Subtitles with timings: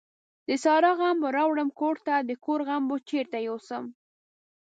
[0.47, 3.83] د سارا غم به راوړم کورته، دکور غم به چيري يو سم؟.